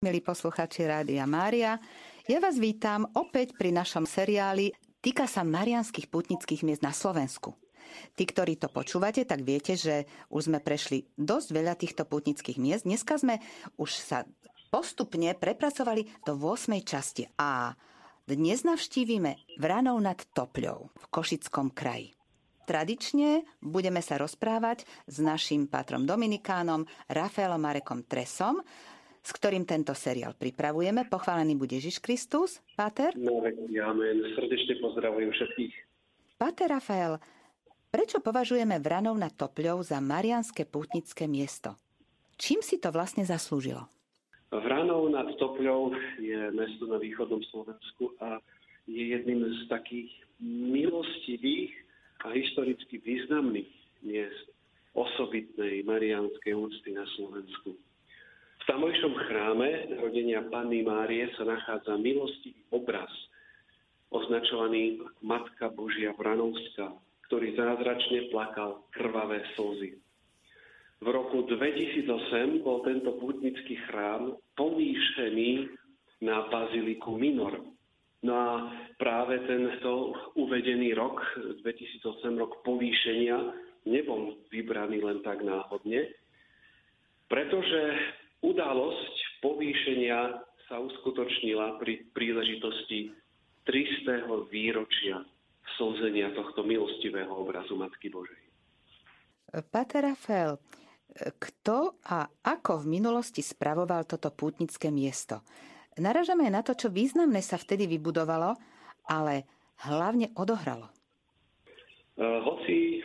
[0.00, 1.76] Milí posluchači Rádia Mária,
[2.24, 4.72] ja vás vítam opäť pri našom seriáli
[5.04, 7.52] Týka sa marianských putnických miest na Slovensku.
[8.16, 12.88] Tí, ktorí to počúvate, tak viete, že už sme prešli dosť veľa týchto putnických miest.
[12.88, 13.44] Dneska sme
[13.76, 14.24] už sa
[14.72, 16.80] postupne prepracovali do 8.
[16.80, 17.76] časti a
[18.24, 22.16] dnes navštívime Vranov nad Topľou v Košickom kraji.
[22.64, 28.64] Tradične budeme sa rozprávať s našim patrom Dominikánom Rafaelom Marekom Tresom,
[29.20, 31.04] s ktorým tento seriál pripravujeme.
[31.08, 33.12] Pochválený bude Ježiš Kristus, Páter.
[33.16, 34.16] No, amen.
[34.32, 35.74] Srdečne pozdravujem všetkých.
[36.40, 37.20] Páter Rafael,
[37.92, 41.76] prečo považujeme Vranov nad Topľou za marianské pútnické miesto?
[42.40, 43.84] Čím si to vlastne zaslúžilo?
[44.48, 48.40] Vranov nad Topľou je mesto na východnom Slovensku a
[48.88, 50.10] je jedným z takých
[50.42, 51.70] milostivých
[52.24, 54.48] a historicky významných miest
[54.96, 57.76] osobitnej marianskej úcty na Slovensku.
[58.60, 59.68] V tamojšom chráme
[60.04, 63.08] rodenia Panny Márie sa nachádza milostivý obraz,
[64.12, 66.92] označovaný Matka Božia Vranovská,
[67.30, 69.96] ktorý zázračne plakal krvavé slzy.
[71.00, 75.72] V roku 2008 bol tento pútnický chrám povýšený
[76.20, 77.64] na baziliku Minor.
[78.20, 78.52] No a
[79.00, 81.24] práve tento uvedený rok,
[81.64, 82.04] 2008
[82.36, 83.56] rok povýšenia,
[83.88, 86.12] nebol vybraný len tak náhodne,
[87.32, 87.80] pretože
[88.40, 90.18] Udalosť povýšenia
[90.64, 93.12] sa uskutočnila pri príležitosti
[93.68, 94.24] 300.
[94.48, 95.20] výročia
[95.76, 98.40] slzenia tohto milostivého obrazu Matky Božej.
[99.68, 100.56] Pater Rafael,
[101.36, 105.42] kto a ako v minulosti spravoval toto pútnické miesto?
[105.98, 108.54] Naražame na to, čo významné sa vtedy vybudovalo,
[109.10, 109.44] ale
[109.84, 110.86] hlavne odohralo.
[110.86, 113.02] E, hoci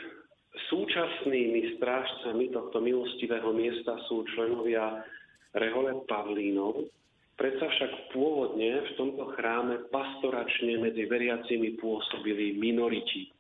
[0.70, 5.02] súčasnými strážcami tohto milostivého miesta sú členovia
[5.56, 6.92] rehole Pavlínov,
[7.40, 13.32] predsa však pôvodne v tomto chráme pastoračne medzi veriacimi pôsobili minoriti,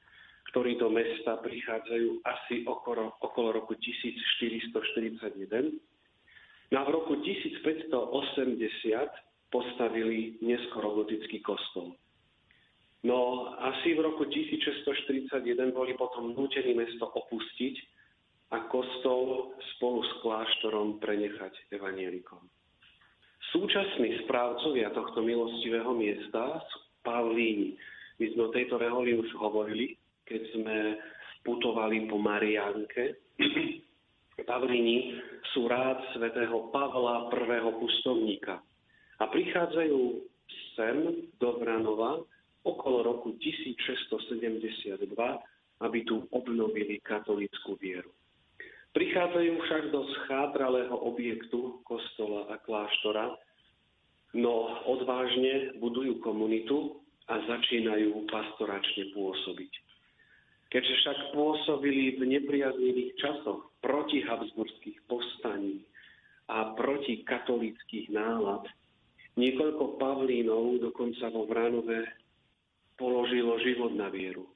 [0.52, 5.76] ktorí do mesta prichádzajú asi okolo, okolo roku 1441.
[6.71, 11.95] No a v roku 1580 postavili neskoro gotický kostol.
[13.05, 17.95] No asi v roku 1641 boli potom nútení mesto opustiť
[18.54, 22.42] a kostol spolu s kláštorom prenechať evanielikom.
[23.54, 27.78] Súčasní správcovia tohto milostivého miesta sú Pavlíni.
[28.17, 29.95] My sme o tejto reholi už hovorili,
[30.26, 30.76] keď sme
[31.45, 33.17] putovali po Mariánke.
[34.50, 35.16] Pavlíni
[35.54, 37.72] sú rád svätého Pavla I.
[37.80, 38.60] pustovníka.
[39.22, 40.22] A prichádzajú
[40.76, 42.20] sem do Vranova
[42.66, 45.08] okolo roku 1672,
[45.80, 48.12] aby tu obnovili katolickú vieru.
[48.95, 53.36] Prichádzajú však do schátralého objektu kostola a kláštora,
[54.39, 59.73] no odvážne budujú komunitu a začínajú pastoračne pôsobiť.
[60.72, 65.83] Keďže však pôsobili v nepriaznivých časoch proti habsburských povstaní
[66.48, 68.64] a proti katolických nálad,
[69.36, 72.08] niekoľko Pavlínov dokonca vo Vránove
[72.95, 74.55] položilo život na vieru.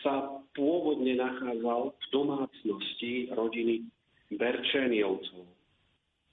[0.00, 3.86] sa pôvodne nachádzal v domácnosti rodiny
[4.32, 5.44] Berčeniovcov,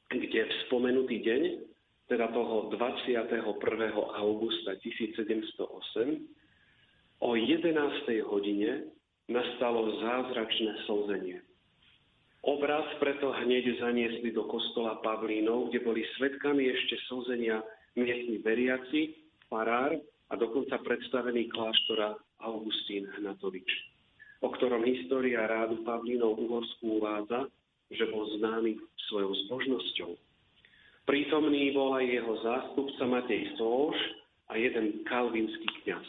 [0.09, 1.41] kde v spomenutý deň,
[2.09, 3.45] teda toho 21.
[4.17, 5.61] augusta 1708,
[7.21, 7.75] o 11.
[8.25, 8.89] hodine
[9.29, 11.39] nastalo zázračné slzenie.
[12.39, 17.59] Obraz preto hneď zaniesli do kostola Pavlínov, kde boli svetkami ešte slzenia
[17.99, 19.11] miestni veriaci,
[19.51, 19.99] farár
[20.31, 23.67] a dokonca predstavený kláštora Augustín Hnatovič,
[24.39, 27.51] o ktorom história rádu Pavlínov Uhorsku uvádza,
[27.91, 28.77] že bol známy
[29.09, 30.11] svojou zbožnosťou.
[31.09, 33.97] Prítomný bol aj jeho zástupca Matej Sóš
[34.49, 36.05] a jeden kalvinský kňaz.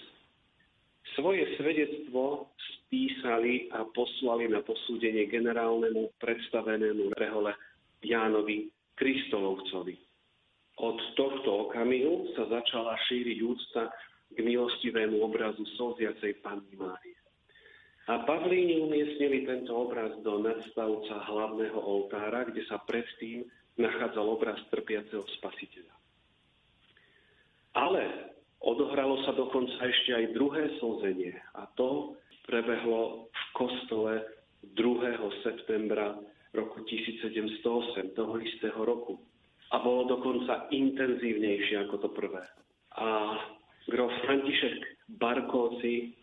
[1.17, 7.57] Svoje svedectvo spísali a poslali na posúdenie generálnemu predstavenému rehole
[8.05, 9.97] Jánovi Kristolovcovi.
[10.81, 13.89] Od tohto okamihu sa začala šíriť úcta
[14.35, 17.19] k milostivému obrazu slziacej Panny Márie.
[18.11, 23.47] A Pavlíni umiestnili tento obraz do nadstavca hlavného oltára, kde sa predtým
[23.79, 25.95] nachádzal obraz trpiaceho spasiteľa.
[27.79, 32.19] Ale odohralo sa dokonca ešte aj druhé slzenie a to
[32.51, 34.27] prebehlo v kostole
[34.75, 35.47] 2.
[35.47, 36.19] septembra
[36.51, 39.23] roku 1708, toho istého roku.
[39.71, 42.43] A bolo dokonca intenzívnejšie ako to prvé.
[42.99, 43.39] A
[43.91, 44.79] grof František
[45.19, 46.15] Barkóci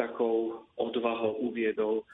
[0.00, 2.04] takou odvahou uviedol,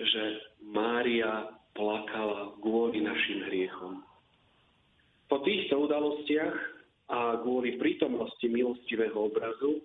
[0.00, 4.00] že Mária plakala kvôli našim hriechom.
[5.28, 6.56] Po týchto udalostiach
[7.10, 9.84] a kvôli prítomnosti milostivého obrazu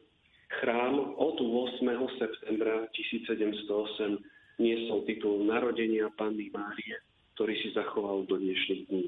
[0.61, 1.83] chrám od 8.
[2.15, 6.95] septembra 1708 niesol titul narodenia Panny Márie,
[7.35, 9.05] ktorý si zachoval do dnešných dní.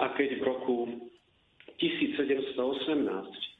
[0.00, 0.76] A keď v roku
[1.80, 3.51] 1718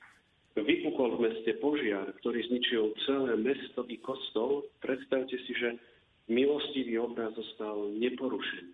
[0.61, 5.81] vypukol v meste požiar, ktorý zničil celé mesto i kostol, predstavte si, že
[6.29, 8.73] milostivý obraz zostal neporušený.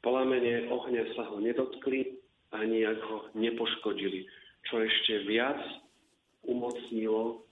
[0.00, 2.16] Plamene ohňa sa ho nedotkli
[2.56, 4.24] a nijak ho nepoškodili,
[4.70, 5.60] čo ešte viac
[6.48, 7.44] umocnilo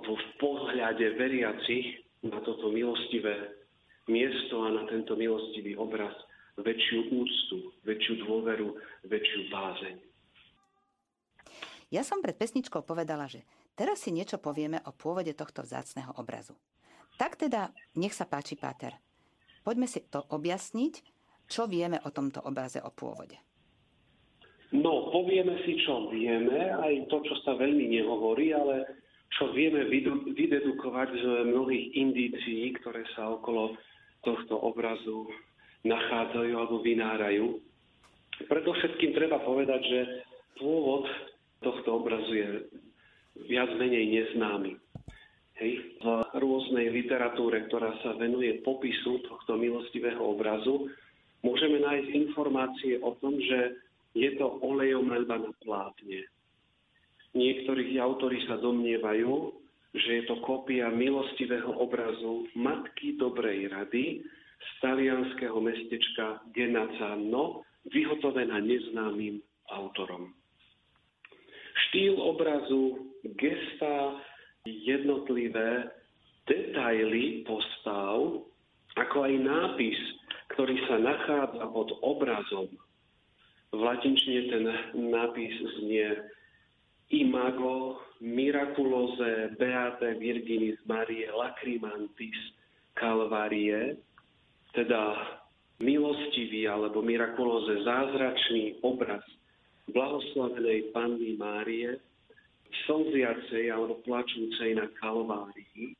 [0.00, 3.54] vo pohľade veriacich na toto milostivé
[4.10, 6.12] miesto a na tento milostivý obraz
[6.58, 7.56] väčšiu úctu,
[7.86, 8.74] väčšiu dôveru,
[9.06, 10.09] väčšiu bázeň.
[11.90, 13.42] Ja som pred pesničkou povedala, že
[13.74, 16.54] teraz si niečo povieme o pôvode tohto vzácného obrazu.
[17.18, 18.94] Tak teda, nech sa páči, Páter.
[19.66, 20.94] Poďme si to objasniť,
[21.50, 23.34] čo vieme o tomto obraze o pôvode.
[24.70, 28.86] No, povieme si, čo vieme, aj to, čo sa veľmi nehovorí, ale
[29.34, 29.90] čo vieme
[30.30, 33.74] vydedukovať z mnohých indícií, ktoré sa okolo
[34.22, 35.26] tohto obrazu
[35.82, 37.58] nachádzajú alebo vynárajú.
[38.46, 40.00] Predovšetkým treba povedať, že
[40.62, 41.10] pôvod
[41.60, 42.48] tohto obrazu je
[43.48, 44.76] viac menej neznámy.
[45.60, 46.00] Hej.
[46.00, 46.06] V
[46.40, 50.88] rôznej literatúre, ktorá sa venuje popisu tohto milostivého obrazu,
[51.44, 53.76] môžeme nájsť informácie o tom, že
[54.16, 56.24] je to olejomelba na plátne.
[57.36, 59.52] Niektorí autori sa domnievajú,
[59.94, 64.24] že je to kópia milostivého obrazu Matky Dobrej Rady
[64.60, 70.39] z talianského mestečka Genazzano, vyhotovená neznámym autorom.
[71.90, 74.22] Štýl obrazu, gesta,
[74.62, 75.90] jednotlivé
[76.46, 78.46] detaily postav,
[78.94, 79.98] ako aj nápis,
[80.54, 82.70] ktorý sa nachádza pod obrazom.
[83.74, 84.64] V latinčine ten
[85.10, 85.50] nápis
[85.82, 86.14] znie
[87.10, 92.38] Imago miraculose beate virginis Marie lacrimantis
[92.94, 93.98] calvarie,
[94.78, 95.18] teda
[95.82, 99.26] milostivý alebo mirakulóze zázračný obraz
[99.90, 101.98] blahoslavenej Panny Márie,
[102.86, 105.94] slziacej alebo plačúcej na Kalvárii.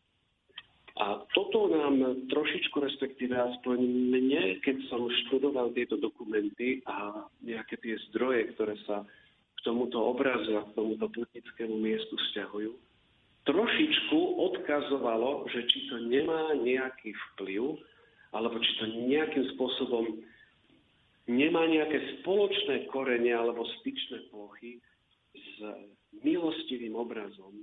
[1.00, 3.78] A toto nám trošičku, respektíve aspoň
[4.12, 9.06] mne, keď som študoval tieto dokumenty a nejaké tie zdroje, ktoré sa
[9.56, 12.73] k tomuto obrazu a k tomuto putnickému miestu vzťahujú,
[13.49, 17.80] trošičku odkazovalo, že či to nemá nejaký vplyv,
[18.37, 20.20] alebo či to nejakým spôsobom
[21.30, 24.82] nemá nejaké spoločné korene alebo styčné plochy
[25.30, 25.54] s
[26.26, 27.54] milostivým obrazom,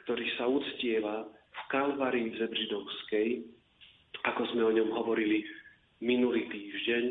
[0.00, 3.44] ktorý sa uctieva v Kalvárii Zebřidovskej,
[4.24, 5.44] ako sme o ňom hovorili
[6.00, 7.04] minulý týždeň.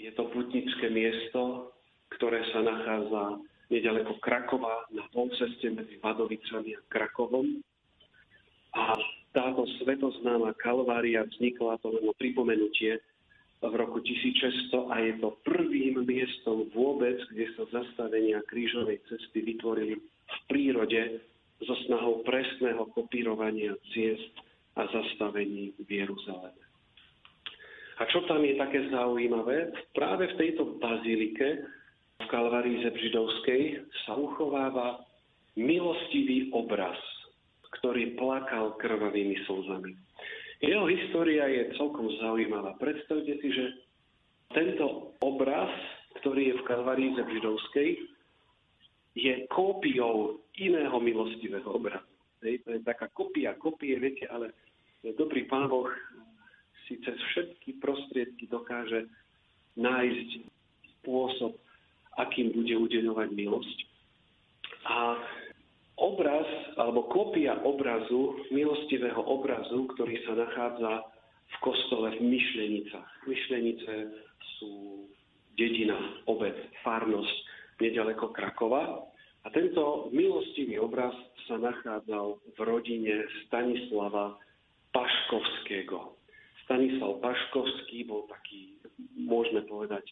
[0.00, 1.72] Je to putnické miesto,
[2.16, 7.60] ktoré sa nachádza nedaleko Krakova na polceste medzi Vadovicami a Krakovom.
[8.72, 8.96] A
[9.36, 12.98] táto svetoznáma Kalvária vznikla, to len pripomenutie,
[13.68, 20.00] v roku 1600 a je to prvým miestom vôbec, kde sa zastavenia krížovej cesty vytvorili
[20.00, 21.20] v prírode
[21.60, 24.32] so snahou presného kopírovania ciest
[24.80, 26.64] a zastavení v Jeruzaleme.
[28.00, 29.76] A čo tam je také zaujímavé?
[29.92, 31.60] Práve v tejto bazilike
[32.16, 35.04] v Kalvarii Zebžidovskej sa uchováva
[35.60, 36.96] milostivý obraz,
[37.76, 39.92] ktorý plakal krvavými slzami.
[40.60, 42.76] Jeho história je celkom zaujímavá.
[42.76, 43.64] Predstavte si, že
[44.52, 45.72] tento obraz,
[46.20, 47.90] ktorý je v Kalvarii Židovskej,
[49.16, 52.06] je kópiou iného milostivého obrazu.
[52.44, 54.52] Hej, to je taká kopia kopie, viete, ale
[55.04, 55.88] dobrý pán Boh
[56.88, 59.08] si cez všetky prostriedky dokáže
[59.76, 60.28] nájsť
[61.00, 61.56] spôsob,
[62.16, 63.78] akým bude udeľovať milosť.
[64.88, 65.20] A
[66.00, 66.48] obraz
[66.80, 70.92] alebo kopia obrazu, milostivého obrazu, ktorý sa nachádza
[71.50, 73.08] v kostole v Myšlenicach.
[73.28, 73.92] Myšlenice
[74.58, 75.04] sú
[75.60, 77.36] dedina, obec, farnosť
[77.84, 79.04] nedaleko Krakova.
[79.40, 81.16] A tento milostivý obraz
[81.48, 84.36] sa nachádzal v rodine Stanislava
[84.92, 86.16] Paškovského.
[86.68, 88.76] Stanislav Paškovský bol taký,
[89.16, 90.04] môžeme povedať,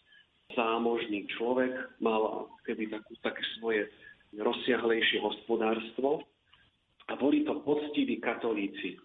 [0.57, 3.85] zámožný človek, mal keby takú, také svoje
[4.37, 6.21] rozsiahlejšie hospodárstvo
[7.09, 9.01] a boli to poctiví katolíci.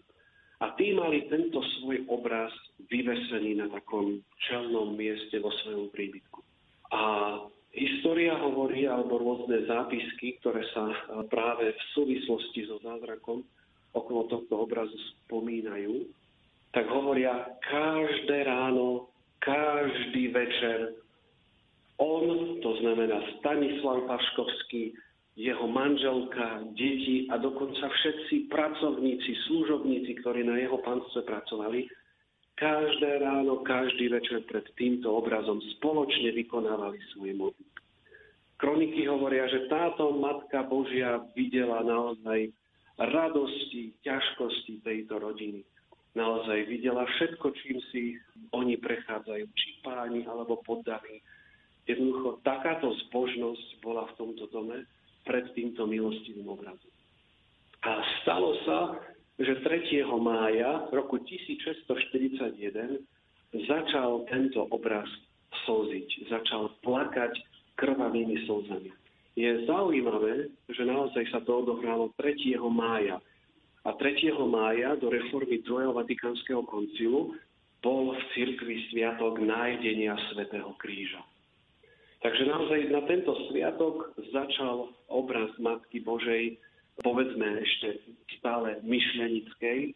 [0.60, 2.52] A tí mali tento svoj obraz
[2.88, 6.40] vyvesený na takom čelnom mieste vo svojom príbytku.
[6.94, 7.02] A
[7.74, 10.88] história hovorí, alebo rôzne zápisky, ktoré sa
[11.28, 13.42] práve v súvislosti so zázrakom
[13.92, 14.94] okolo tohto obrazu
[15.26, 16.06] spomínajú,
[16.74, 20.98] tak hovoria, každé ráno, každý večer
[22.02, 24.98] on, to znamená Stanislav Paškovský,
[25.34, 31.90] jeho manželka, deti a dokonca všetci pracovníci, služobníci, ktorí na jeho panstve pracovali,
[32.54, 37.82] každé ráno, každý večer pred týmto obrazom spoločne vykonávali svoje modlitby.
[38.62, 42.54] Kroniky hovoria, že táto Matka Božia videla naozaj
[42.94, 45.66] radosti, ťažkosti tejto rodiny.
[46.14, 48.14] Naozaj videla všetko, čím si
[48.54, 51.18] oni prechádzajú, či páni alebo poddaní.
[51.90, 54.86] Jednoducho takáto zbožnosť bola v tomto dome,
[55.24, 56.92] pred týmto milostivým obrazom.
[57.84, 58.96] A stalo sa,
[59.36, 60.06] že 3.
[60.16, 63.02] mája roku 1641
[63.66, 65.08] začal tento obraz
[65.66, 67.34] slziť, začal plakať
[67.74, 68.90] krvavými slzami.
[69.34, 72.54] Je zaujímavé, že naozaj sa to odohralo 3.
[72.70, 73.18] mája.
[73.84, 74.32] A 3.
[74.46, 77.34] mája do reformy druhého Vatikánskeho koncilu
[77.84, 81.20] bol v cirkvi sviatok nájdenia svätého kríža.
[82.24, 86.56] Takže naozaj na tento sviatok začal obraz Matky Božej,
[87.04, 88.00] povedzme ešte
[88.40, 89.92] stále myšlenickej,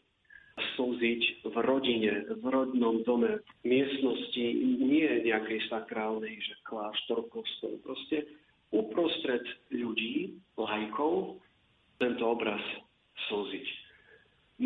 [0.77, 8.29] slziť v rodine, v rodnom dome, v miestnosti, nie nejakej sakrálnej, že kláštor, kostol, proste
[8.77, 11.41] uprostred ľudí, lajkov,
[11.97, 12.61] tento obraz
[13.33, 13.69] slziť.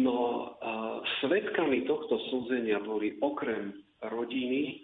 [0.02, 3.70] No a svetkami tohto slzenia boli okrem
[4.02, 4.82] rodiny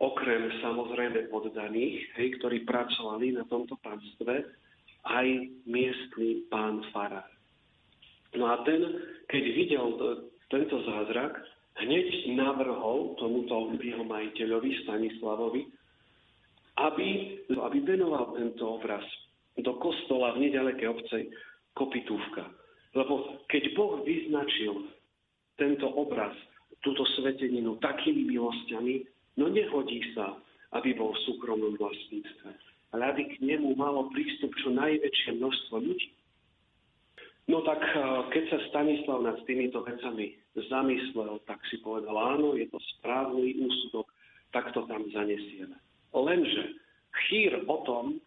[0.00, 4.46] okrem samozrejme poddaných, hej, ktorí pracovali na tomto pánstve,
[5.02, 5.26] aj
[5.66, 7.26] miestný pán Farár.
[8.38, 8.80] No a ten,
[9.28, 9.86] keď videl
[10.48, 11.36] tento zázrak,
[11.84, 15.68] hneď navrhol tomuto jeho majiteľovi Stanislavovi,
[16.80, 17.08] aby,
[17.52, 19.04] aby venoval tento obraz
[19.60, 21.18] do kostola v nedalekej obce
[21.76, 22.48] Kopitúvka.
[22.92, 24.92] Lebo keď Boh vyznačil
[25.56, 26.32] tento obraz,
[26.80, 29.04] túto sveteninu takými milosťami,
[29.36, 30.36] No nehodí sa,
[30.76, 32.50] aby bol v súkromnom vlastníctve,
[32.92, 36.10] ale aby k nemu malo prístup čo najväčšie množstvo ľudí.
[37.50, 37.98] No tak eh,
[38.32, 40.36] keď sa Stanislav nad týmito vecami
[40.68, 44.06] zamyslel, tak si povedal, áno, je to správny úsudok,
[44.52, 45.74] tak to tam zanesieme.
[46.12, 46.76] Lenže
[47.28, 48.20] chýr o tom,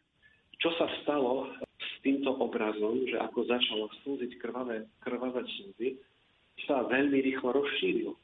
[0.57, 6.01] čo sa stalo s týmto obrazom, že ako začalo slúziť krvavé, krvavé slzy,
[6.65, 8.17] sa veľmi rýchlo rozšíril.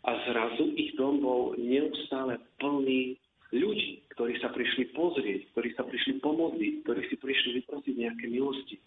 [0.00, 3.20] A zrazu ich dom bol neustále plný
[3.52, 8.80] ľudí, ktorí sa prišli pozrieť, ktorí sa prišli pomodliť, ktorí si prišli vyprosiť nejaké milosti.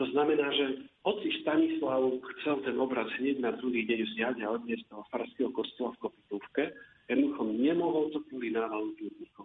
[0.00, 2.00] To znamená, že hoci Stanislav
[2.40, 6.72] chcel ten obraz hneď na druhý deň vziať a odniesť toho farského kostola v Kopitúvke,
[7.12, 9.44] jednoducho nemohol to kvôli návalu ľudníkov.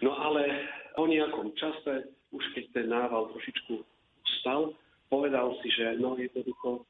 [0.00, 0.48] No ale
[0.96, 3.82] po nejakom čase, už keď ten nával trošičku
[4.40, 4.72] stal,
[5.12, 6.88] povedal si, že no jednoducho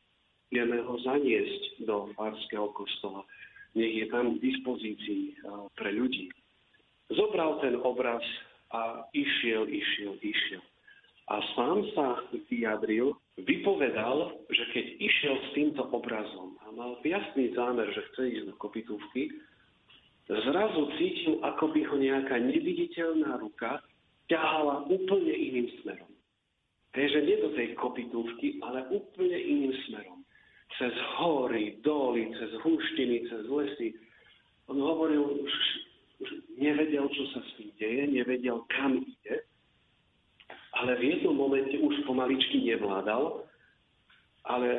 [0.49, 3.25] vieme ho zaniesť do Farského kostola.
[3.77, 5.45] Nech je tam k dispozícii
[5.77, 6.33] pre ľudí.
[7.13, 8.25] Zobral ten obraz
[8.73, 10.65] a išiel, išiel, išiel.
[11.29, 17.85] A sám sa vyjadril, vypovedal, že keď išiel s týmto obrazom a mal jasný zámer,
[17.93, 19.29] že chce ísť do kopitúvky,
[20.29, 23.85] zrazu cítil, ako by ho nejaká neviditeľná ruka
[24.33, 26.13] ťahala úplne iným smerom.
[26.97, 30.18] Takže nie do tej kopitúvky, ale úplne iným smerom
[30.77, 33.97] cez hory, doly, cez húštiny, cez lesy.
[34.69, 35.53] On hovoril, už,
[36.21, 36.29] už
[36.61, 39.49] nevedel, čo sa s tým deje, nevedel, kam ide,
[40.77, 43.49] ale v jednom momente už pomaličky nevládal,
[44.45, 44.71] ale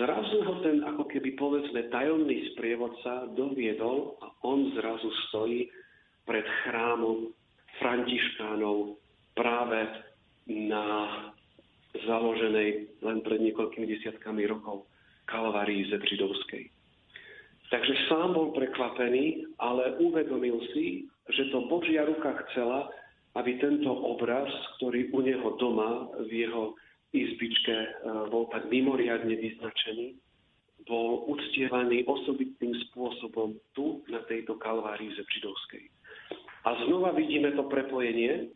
[0.00, 5.68] zrazu ho ten, ako keby povedzme, tajomný sprievodca doviedol a on zrazu stojí
[6.24, 7.28] pred chrámom
[7.78, 8.96] františkánov
[9.36, 9.84] práve
[10.48, 10.84] na
[11.94, 14.88] založenej len pred niekoľkými desiatkami rokov
[15.24, 16.68] Kalvárii Zetridovskej.
[17.72, 22.92] Takže sám bol prekvapený, ale uvedomil si, že to Božia ruka chcela,
[23.34, 24.46] aby tento obraz,
[24.78, 26.76] ktorý u neho doma v jeho
[27.10, 27.88] izbičke e,
[28.30, 30.14] bol tak mimoriadne vyznačený,
[30.86, 35.84] bol uctievaný osobitným spôsobom tu, na tejto kalvárii Zebžidovskej.
[36.64, 38.52] A znova vidíme to prepojenie,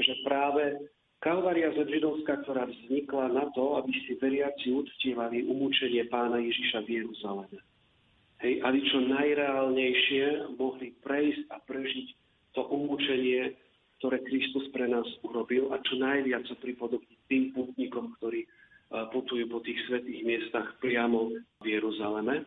[0.00, 0.76] že práve
[1.24, 7.58] Kalvária Zebžidovská, ktorá vznikla na to, aby si veriaci uctievali umúčenie pána Ježiša v Jeruzaleme.
[8.44, 10.24] Hej, aby čo najreálnejšie
[10.60, 12.06] mohli prejsť a prežiť
[12.52, 13.56] to umúčenie,
[13.96, 18.44] ktoré Kristus pre nás urobil a čo najviac sa pripodobniť tým putníkom, ktorí
[19.10, 21.32] putujú po tých svetých miestach priamo
[21.64, 22.44] v Jeruzaleme.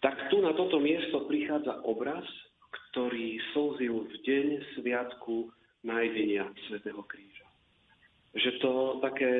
[0.00, 2.24] Tak tu na toto miesto prichádza obraz,
[2.90, 5.52] ktorý slzil v deň sviatku
[5.82, 7.46] nájdenia Svetého kríža.
[8.32, 8.72] Že to
[9.04, 9.32] také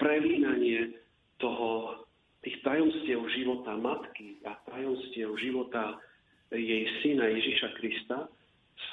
[0.00, 0.98] prelínanie
[1.38, 2.02] toho,
[2.42, 5.98] tých tajomstiev života matky a tajomstiev života
[6.50, 8.30] jej syna Ježiša Krista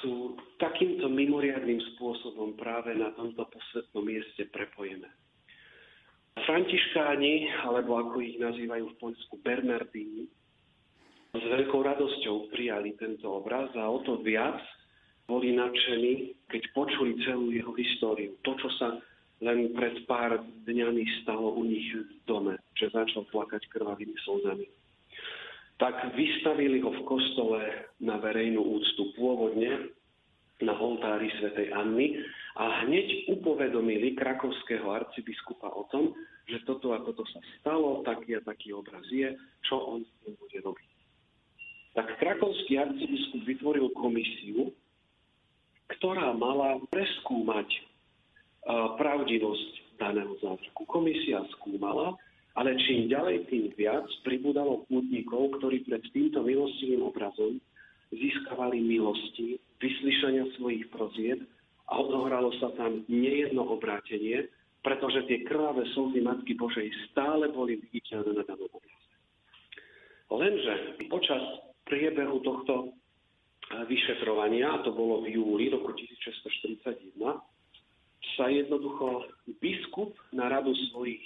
[0.02, 5.06] sú takýmto mimoriadným spôsobom práve na tomto posvetnom mieste prepojené.
[6.34, 10.26] Františkáni, alebo ako ich nazývajú v Poľsku Bernardíni,
[11.34, 14.58] s veľkou radosťou prijali tento obraz a o to viac
[15.24, 18.36] boli nadšení, keď počuli celú jeho históriu.
[18.44, 19.00] To, čo sa
[19.42, 24.68] len pred pár dňami stalo u nich v dome, že začal plakať krvavými slzami.
[25.80, 27.60] Tak vystavili ho v kostole
[27.98, 29.90] na verejnú úctu pôvodne
[30.62, 32.22] na oltári svätej Anny
[32.54, 36.14] a hneď upovedomili krakovského arcibiskupa o tom,
[36.46, 39.34] že toto a toto sa stalo, taký a taký obraz je,
[39.66, 40.90] čo on s tým bude robiť.
[41.98, 44.70] Tak krakovský arcibiskup vytvoril komisiu,
[45.92, 50.88] ktorá mala preskúmať uh, pravdivosť daného zázraku.
[50.88, 52.16] Komisia skúmala,
[52.54, 57.58] ale čím ďalej, tým viac pribudalo pútnikov, ktorí pred týmto milostivým obrazom
[58.14, 61.42] získavali milosti, vyslyšania svojich prozieb
[61.90, 64.46] a odohralo sa tam nejedno obrátenie,
[64.86, 69.10] pretože tie krvavé slzy Matky Božej stále boli viditeľné na danom obraze.
[70.30, 70.74] Lenže
[71.08, 71.42] počas
[71.88, 72.94] priebehu tohto
[73.88, 77.16] vyšetrovania, a to bolo v júli roku 1641,
[78.34, 79.28] sa jednoducho
[79.60, 81.22] biskup na radu svojich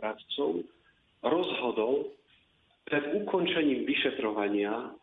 [0.00, 0.64] radcov
[1.20, 2.14] rozhodol
[2.86, 4.94] pred ukončením vyšetrovania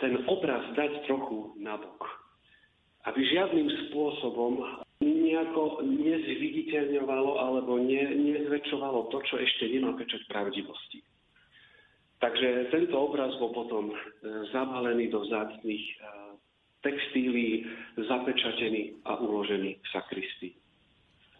[0.00, 2.00] ten obraz dať trochu nabok.
[3.04, 4.64] Aby žiadnym spôsobom
[5.04, 11.04] nejako nezviditeľňovalo alebo ne, nezväčšovalo to, čo ešte nemá pečať pravdivosti.
[12.22, 13.96] Takže tento obraz bol potom e,
[14.54, 15.96] zabalený do zácných e,
[16.80, 17.66] textílií,
[17.98, 20.54] zapečatený a uložený v sakristii.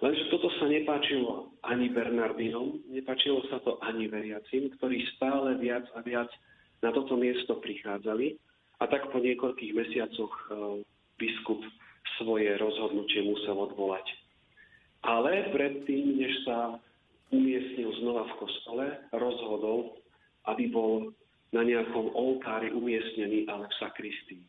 [0.02, 6.02] Lenže toto sa nepáčilo ani Bernardinom, nepáčilo sa to ani veriacim, ktorí stále viac a
[6.02, 6.28] viac
[6.84, 8.37] na toto miesto prichádzali
[8.82, 10.44] a tak po niekoľkých mesiacoch e,
[11.16, 11.62] biskup
[12.20, 14.04] svoje rozhodnutie musel odvolať.
[15.04, 16.76] Ale predtým, než sa
[17.32, 20.03] umiestnil znova v kostole, rozhodol
[20.50, 21.12] aby bol
[21.54, 24.44] na nejakom oltári umiestnený, ale v sakristii.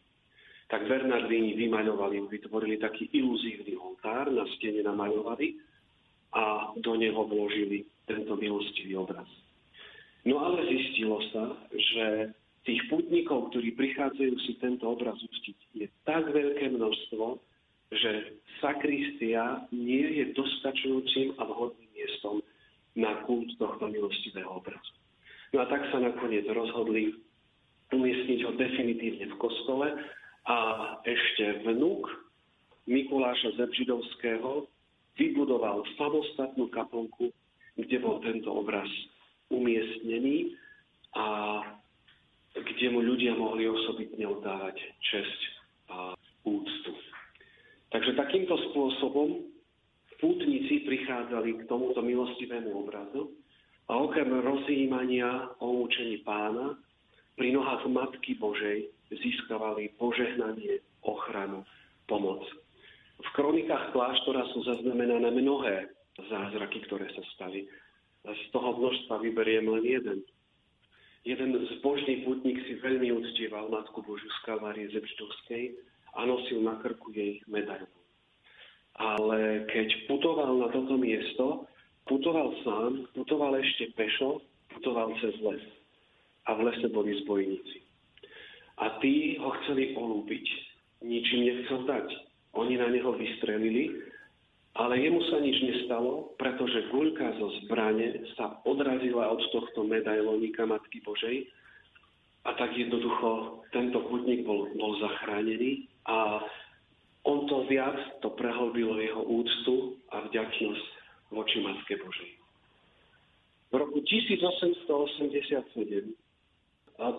[0.66, 5.54] Tak Bernardini vymaľovali, vytvorili taký iluzívny oltár, na stene namaľovali
[6.34, 9.30] a do neho vložili tento milostivý obraz.
[10.26, 12.34] No ale zistilo sa, že
[12.66, 17.38] tých putníkov, ktorí prichádzajú si tento obraz ustiť, je tak veľké množstvo,
[17.94, 22.42] že sakristia nie je dostačujúcim a vhodným miestom
[22.98, 24.98] na kult tohto milostivého obrazu.
[25.54, 27.14] No a tak sa nakoniec rozhodli
[27.94, 29.88] umiestniť ho definitívne v kostole
[30.50, 30.58] a
[31.06, 32.06] ešte vnúk
[32.86, 34.70] Mikuláša Zebžidovského
[35.18, 37.34] vybudoval samostatnú kaplnku,
[37.82, 38.86] kde bol tento obraz
[39.50, 40.54] umiestnený
[41.18, 41.26] a
[42.56, 45.40] kde mu ľudia mohli osobitne oddávať česť
[45.92, 45.98] a
[46.46, 46.94] úctu.
[47.90, 49.50] Takže takýmto spôsobom
[50.20, 53.34] pútnici prichádzali k tomuto milostivému obrazu
[53.86, 56.78] a okrem rozjímania o učení pána,
[57.36, 61.68] pri nohách Matky Božej získavali požehnanie, ochranu,
[62.08, 62.42] pomoc.
[63.20, 67.68] V kronikách kláštora sú zaznamenané mnohé zázraky, ktoré sa stali.
[68.26, 70.20] Z toho množstva vyberiem len jeden.
[71.26, 75.74] Jeden zbožný putník si veľmi uctieval Matku Božiu z Kalvárie Zebštovskej
[76.16, 77.90] a nosil na krku jej medailu.
[78.96, 81.68] Ale keď putoval na toto miesto,
[82.06, 84.38] Putoval sám, putoval ešte pešo,
[84.70, 85.64] putoval cez les.
[86.46, 87.82] A v lese boli zbojníci.
[88.78, 90.46] A tí ho chceli olúbiť.
[91.02, 92.08] Ničím nechcel dať.
[92.54, 93.90] Oni na neho vystrelili,
[94.78, 101.02] ale jemu sa nič nestalo, pretože guľka zo zbrane sa odrazila od tohto medailónika Matky
[101.02, 101.50] Božej
[102.46, 106.38] a tak jednoducho tento putník bol, bol zachránený a
[107.26, 110.95] on to viac to prehlbilo jeho úctu a vďačnosť
[111.34, 112.32] voči Matke Božej.
[113.72, 114.88] V roku 1887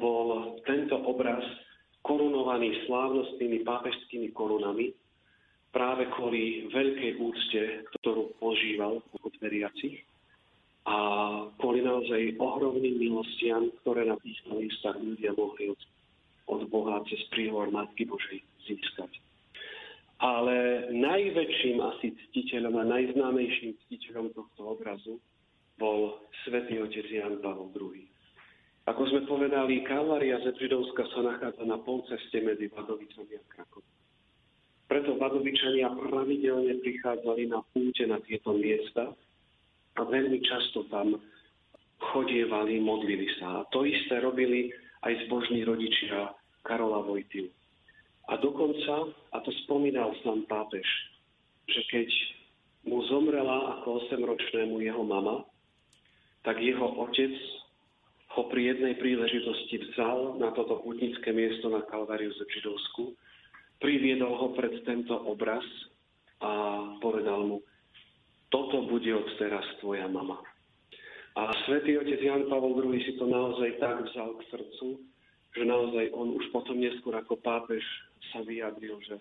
[0.00, 0.28] bol
[0.64, 1.44] tento obraz
[2.06, 4.94] korunovaný slávnostnými pápežskými korunami
[5.74, 7.62] práve kvôli veľkej úcte,
[8.00, 10.00] ktorú požíval od veriacich
[10.86, 10.96] a
[11.58, 15.80] kvôli naozaj ohromným milostiam, ktoré na týchto miestach ľudia mohli od,
[16.46, 19.18] od Boha cez príhovor Matky Božej získať.
[20.16, 25.20] Ale najväčším asi ctiteľom a najznámejším ctiteľom tohto obrazu
[25.76, 28.08] bol svätý otec Jan Pavel II.
[28.86, 33.84] Ako sme povedali, Kalvária Zebžidovska sa nachádza na polceste medzi Vadovicami a Krakom.
[34.86, 39.10] Preto Vadovičania pravidelne prichádzali na púte na tieto miesta
[39.98, 41.18] a veľmi často tam
[41.98, 43.66] chodievali, modlili sa.
[43.66, 44.70] A to isté robili
[45.02, 46.30] aj zbožní rodičia
[46.62, 47.50] Karola Vojtil.
[48.26, 50.86] A dokonca, a to spomínal sám pápež,
[51.70, 52.08] že keď
[52.86, 55.46] mu zomrela ako 8-ročnému jeho mama,
[56.42, 57.34] tak jeho otec
[58.38, 63.14] ho pri jednej príležitosti vzal na toto putnické miesto na Kalváriu ze Židovsku,
[63.78, 65.64] priviedol ho pred tento obraz
[66.42, 67.58] a povedal mu,
[68.50, 70.38] toto bude od teraz tvoja mama.
[71.36, 74.88] A svätý otec Jan Pavel II si to naozaj tak vzal k srdcu,
[75.56, 77.82] že naozaj on už potom neskôr ako pápež
[78.32, 79.16] sa vyjadril, že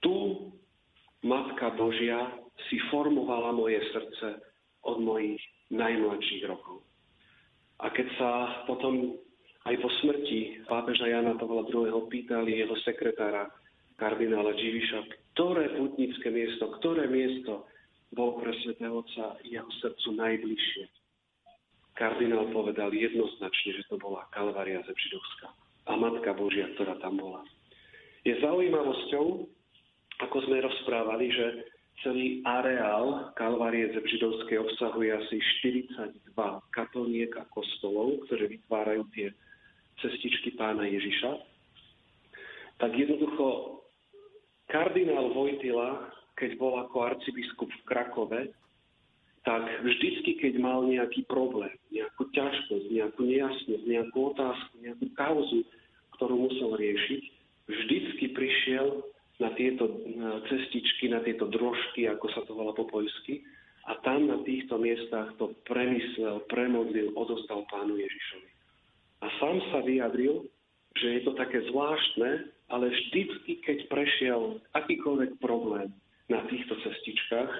[0.00, 0.50] tu
[1.24, 2.36] Matka Božia
[2.68, 4.44] si formovala moje srdce
[4.84, 5.40] od mojich
[5.72, 6.84] najmladších rokov.
[7.80, 8.30] A keď sa
[8.68, 9.16] potom
[9.64, 12.04] aj po smrti pápeža Jana Pavla II.
[12.12, 13.48] pýtali jeho sekretára
[13.96, 17.64] kardinála Dživiša, ktoré putnické miesto, ktoré miesto
[18.12, 20.84] bol pre svätého Otca jeho srdcu najbližšie.
[21.94, 25.48] Kardinál povedal jednoznačne, že to bola Kalvária Zebžidovská
[25.88, 27.46] a Matka Božia, ktorá tam bola.
[28.24, 29.26] Je zaujímavosťou,
[30.24, 31.46] ako sme rozprávali, že
[32.02, 36.32] celý areál Kalvárie Zebžidovskej obsahuje asi 42
[36.72, 39.28] katoniek a kostolov, ktoré vytvárajú tie
[40.00, 41.30] cestičky pána Ježiša.
[42.82, 43.78] Tak jednoducho
[44.66, 48.40] kardinál Vojtila keď bol ako arcibiskup v Krakove,
[49.44, 55.60] tak vždycky, keď mal nejaký problém, nejakú ťažkosť, nejakú nejasnosť, nejakú otázku, nejakú kauzu,
[56.16, 57.22] ktorú musel riešiť,
[58.74, 59.06] prišiel
[59.38, 59.86] na tieto
[60.50, 63.46] cestičky, na tieto drožky, ako sa to volá po poľsky,
[63.86, 68.50] a tam na týchto miestach to premyslel, premodlil, odostal pánu Ježišovi.
[69.22, 70.48] A sám sa vyjadril,
[70.96, 75.92] že je to také zvláštne, ale vždycky, keď prešiel akýkoľvek problém,
[76.32, 77.52] na týchto cestičkách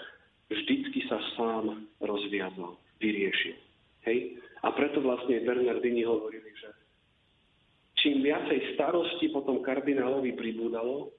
[0.48, 3.60] vždycky sa sám rozviazal, vyriešil.
[4.08, 4.40] Hej?
[4.64, 6.43] A preto vlastne Bernardini hovorili, že
[8.04, 11.16] čím viacej starosti potom kardinálovi pribúdalo,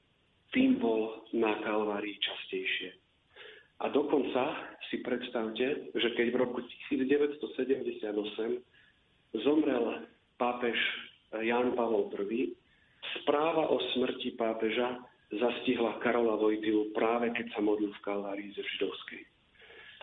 [0.54, 2.94] tým bol na Kalvárii častejšie.
[3.82, 6.62] A dokonca si predstavte, že keď v roku
[6.94, 8.06] 1978
[9.42, 10.06] zomrel
[10.38, 10.78] pápež
[11.42, 12.54] Jan Pavel I,
[13.20, 15.02] správa o smrti pápeža
[15.34, 19.26] zastihla Karola Vojtilu práve keď sa modlil v Kalvárii ze Židovskej.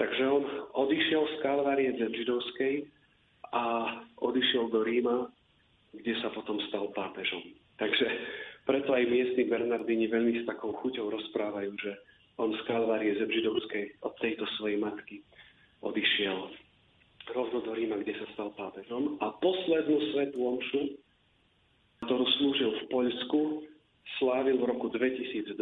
[0.02, 2.90] Takže on odišiel z Kalvárie ze Židovskej
[3.54, 3.64] a
[4.20, 5.30] odišiel do Ríma,
[5.92, 7.44] kde sa potom stal pápežom.
[7.76, 8.06] Takže
[8.64, 11.92] preto aj miestni Bernardini veľmi s takou chuťou rozprávajú, že
[12.40, 15.20] on z Kalvárie ze Židovskej od tejto svojej matky
[15.84, 16.48] odišiel
[17.30, 19.20] rovno do Ríma, kde sa stal pápežom.
[19.20, 20.98] A poslednú svetú omšu,
[22.08, 23.40] ktorú slúžil v Poľsku,
[24.18, 25.54] slávil v roku 2002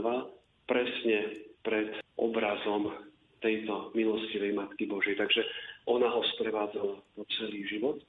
[0.65, 1.19] presne
[1.61, 2.93] pred obrazom
[3.41, 5.17] tejto milostivej Matky Božej.
[5.17, 5.45] Takže
[5.89, 8.01] ona ho sprevádzala po celý život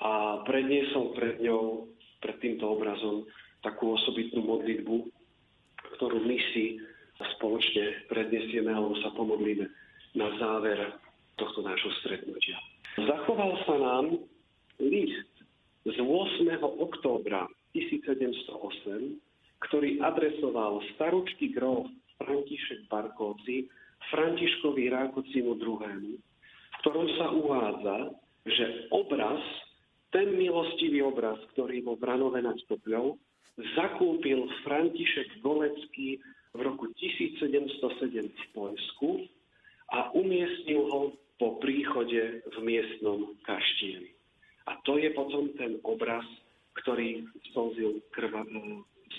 [0.00, 1.88] a predniesol pred ňou,
[2.24, 3.28] pred týmto obrazom,
[3.60, 4.96] takú osobitnú modlitbu,
[5.96, 6.80] ktorú my si
[7.36, 9.68] spoločne predniesieme alebo sa pomodlíme
[10.16, 10.96] na záver
[11.36, 12.56] tohto nášho stretnutia.
[12.96, 14.06] Zachoval sa nám
[14.80, 15.32] list
[15.84, 16.48] z 8.
[16.64, 17.44] októbra
[17.76, 19.20] 1708,
[19.68, 21.86] ktorý adresoval staručký grof
[22.20, 23.68] František Barkovci
[24.08, 27.96] Františkovi Rákocimu II., v ktorom sa uvádza,
[28.48, 29.40] že obraz,
[30.10, 33.18] ten milostivý obraz, ktorý bol Branove nad Stopľou,
[33.78, 36.18] zakúpil František Golecký
[36.54, 39.10] v roku 1707 v Poľsku
[39.94, 41.00] a umiestnil ho
[41.38, 44.10] po príchode v miestnom kaštieli.
[44.68, 46.26] A to je potom ten obraz,
[46.82, 48.44] ktorý slzil krva,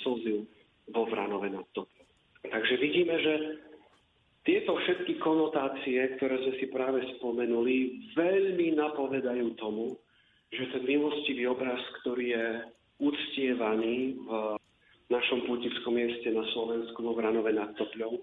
[0.03, 0.47] slzil
[0.91, 2.07] vo Vranove nad Topľou.
[2.41, 3.33] Takže vidíme, že
[4.41, 10.00] tieto všetky konotácie, ktoré sme si práve spomenuli, veľmi napovedajú tomu,
[10.51, 12.47] že ten milostivý obraz, ktorý je
[13.01, 14.31] uctievaný v
[15.09, 18.19] našom putivskom mieste na Slovensku vo Vranove nad Topľou,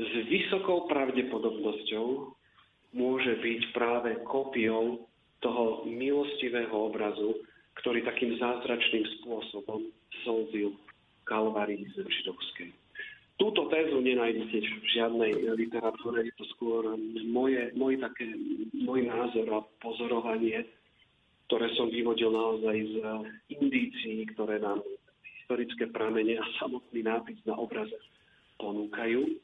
[0.00, 2.06] s vysokou pravdepodobnosťou
[2.96, 5.04] môže byť práve kópiou
[5.40, 7.36] toho milostivého obrazu,
[7.80, 9.88] ktorý takým zázračným spôsobom
[10.24, 10.76] slzil
[11.24, 12.72] Kalvárii židovskej.
[13.40, 16.92] Túto tézu nenájdete v žiadnej literatúre, je to skôr
[17.24, 18.28] moje, môj, také,
[18.76, 20.68] môj názor a pozorovanie,
[21.50, 22.96] ktoré som vyvodil naozaj z
[23.58, 24.86] indícií, ktoré nám
[25.26, 27.98] historické pramene a samotný nápis na obraze
[28.62, 29.34] ponúkajú.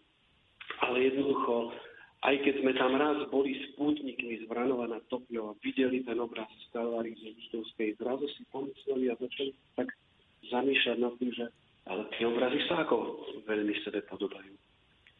[0.86, 1.74] Ale jednoducho
[2.22, 6.64] aj keď sme tam raz boli spútnikmi z Vranova na a videli ten obraz z
[6.74, 9.90] Kalvári z Lištovskej, zrazu si pomysleli a začali tak
[10.50, 11.46] zamýšľať nad tým, že
[11.86, 12.96] ale tie obrazy sa ako
[13.46, 14.54] veľmi sebe podobajú.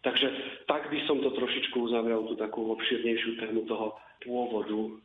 [0.02, 0.28] Takže
[0.66, 4.98] tak by som to trošičku uzavrel, tú takú obširnejšiu tému toho pôvodu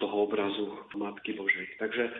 [0.00, 1.76] toho obrazu Matky Božej.
[1.76, 2.10] Takže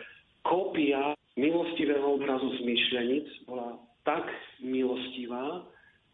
[0.45, 4.29] kópia milostivého obrazu z myšľanic bola tak
[4.61, 5.65] milostivá,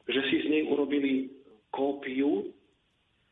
[0.08, 1.32] že si z nej urobili
[1.76, 2.56] kópiu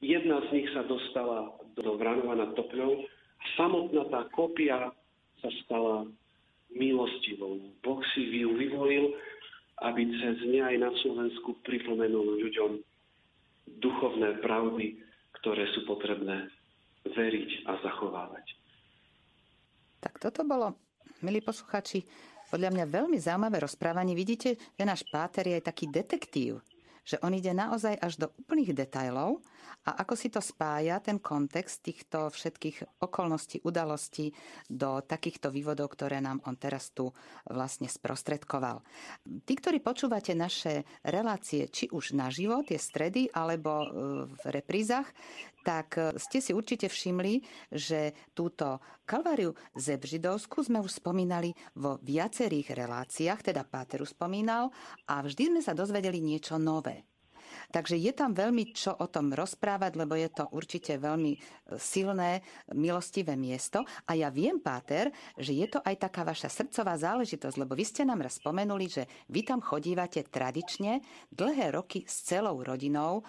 [0.05, 3.09] Jedna z nich sa dostala do Vranova nad Topľou
[3.41, 4.93] a samotná tá kopia
[5.41, 6.05] sa stala
[6.69, 7.73] milostivou.
[7.81, 9.15] Boh si ju vyvolil,
[9.81, 12.71] aby cez ne aj na Slovensku pripomenul ľuďom
[13.81, 14.99] duchovné pravdy,
[15.41, 16.53] ktoré sú potrebné
[17.05, 18.45] veriť a zachovávať.
[20.01, 20.77] Tak toto bolo,
[21.21, 22.05] milí posluchači,
[22.49, 24.13] podľa mňa veľmi zaujímavé rozprávanie.
[24.13, 26.61] Vidíte, že náš páter je aj taký detektív
[27.05, 29.39] že on ide naozaj až do úplných detajlov
[29.85, 34.33] a ako si to spája, ten kontext týchto všetkých okolností, udalostí
[34.65, 37.13] do takýchto vývodov, ktoré nám on teraz tu
[37.45, 38.81] vlastne sprostredkoval.
[39.45, 43.87] Tí, ktorí počúvate naše relácie, či už na život, tie stredy, alebo e,
[44.25, 45.05] v reprízach,
[45.61, 52.73] tak e, ste si určite všimli, že túto Kalváriu Zebžidovsku sme už spomínali vo viacerých
[52.73, 54.73] reláciách, teda Páteru spomínal
[55.05, 57.05] a vždy sme sa dozvedeli niečo nové.
[57.71, 61.39] Takže je tam veľmi čo o tom rozprávať, lebo je to určite veľmi e,
[61.77, 63.85] silné, milostivé miesto.
[64.09, 68.01] A ja viem, Páter, že je to aj taká vaša srdcová záležitosť, lebo vy ste
[68.01, 73.21] nám raz spomenuli, že vy tam chodívate tradične dlhé roky s celou rodinou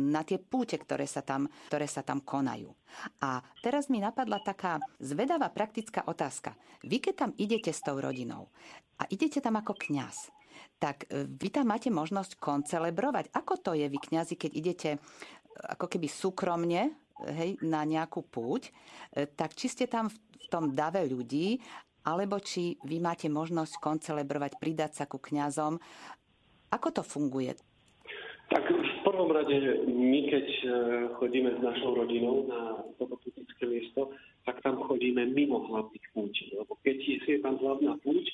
[0.00, 2.72] na tie púte, ktoré sa tam, ktoré sa tam konajú.
[3.20, 6.56] A teraz mi napadla taká zvedavá praktická otázka.
[6.82, 8.48] Vy keď tam idete s tou rodinou
[8.98, 10.32] a idete tam ako kňaz,
[10.78, 13.34] tak e, vy tam máte možnosť koncelebrovať.
[13.34, 14.98] Ako to je vy, kňazi, keď idete e,
[15.74, 16.94] ako keby súkromne
[17.34, 21.58] hej, na nejakú púť, e, tak či ste tam v tom dave ľudí,
[22.06, 25.76] alebo či vy máte možnosť koncelebrovať, pridať sa ku kňazom.
[26.72, 27.52] Ako to funguje?
[28.48, 30.46] Tak v prvom rade my, keď
[31.20, 34.08] chodíme s našou rodinou na toto putické miesto,
[34.48, 36.48] tak tam chodíme mimo hlavných púti.
[36.56, 36.96] Lebo keď
[37.28, 38.24] je tam hlavná púť,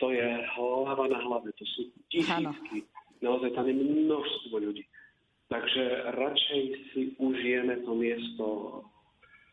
[0.00, 2.88] to je hlava na hlave, to sú tisícky.
[3.20, 4.88] Naozaj tam je množstvo ľudí.
[5.52, 8.46] Takže radšej si užijeme to miesto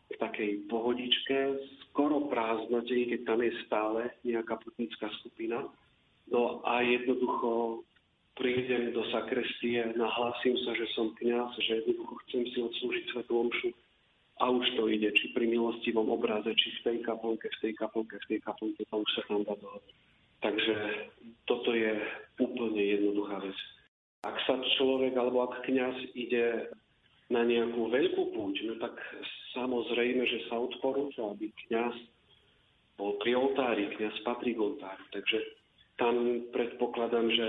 [0.08, 1.58] v takej pohodičke,
[1.90, 5.68] skoro prázdnote, keď tam je stále nejaká putnická skupina.
[6.32, 7.82] No a jednoducho
[8.40, 13.68] prídem do sakrestie, nahlásim sa, že som kňaz, že jednoducho chcem si odslúžiť svetú omšu
[14.38, 18.16] a už to ide, či pri milostivom obraze, či v tej kaplnke, v tej kaplnke,
[18.16, 20.07] v tej kaplnke, to už sa tam dá dohodnúť.
[20.38, 20.74] Takže
[21.50, 21.98] toto je
[22.38, 23.58] úplne jednoduchá vec.
[24.22, 26.70] Ak sa človek alebo ak kňaz ide
[27.30, 28.94] na nejakú veľkú púť, no tak
[29.54, 31.94] samozrejme, že sa odporúča, aby kňaz
[32.98, 35.04] bol pri oltári, kňaz patrí k oltáru.
[35.14, 35.38] Takže
[35.98, 37.46] tam predpokladám, že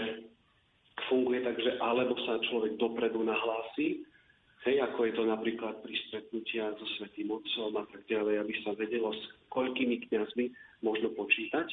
[1.08, 4.04] funguje tak, že alebo sa človek dopredu nahlási,
[4.68, 8.76] hej, ako je to napríklad pri stretnutiach so Svetým Otcom a tak ďalej, aby sa
[8.76, 9.24] vedelo, s
[9.54, 10.52] koľkými kňazmi
[10.84, 11.70] možno počítať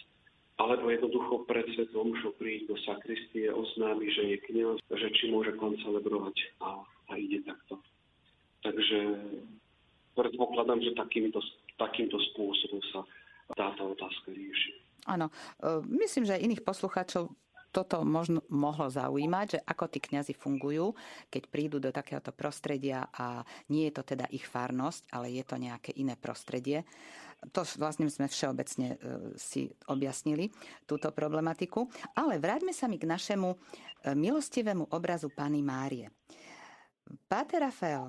[0.57, 5.53] alebo jednoducho pred svetom šo prísť do sakristie, oznámi, že je kniaz, že či môže
[5.61, 7.77] koncelebrovať a, a ide takto.
[8.65, 8.99] Takže
[10.17, 11.45] predpokladám, že takýmto,
[11.77, 13.05] takýmto spôsobom sa
[13.53, 14.73] táto otázka rieši.
[15.07, 17.31] Áno, e, myslím, že aj iných poslucháčov
[17.77, 20.97] toto možno mohlo zaujímať, že ako tí kňazi fungujú,
[21.29, 25.61] keď prídu do takéhoto prostredia a nie je to teda ich farnosť, ale je to
[25.61, 26.89] nejaké iné prostredie.
[27.53, 28.99] To vlastne sme všeobecne e,
[29.37, 30.49] si objasnili,
[30.89, 31.85] túto problematiku.
[32.17, 33.57] Ale vráťme sa mi k našemu e,
[34.17, 36.09] milostivému obrazu Pany Márie.
[37.29, 38.09] Páter Rafael,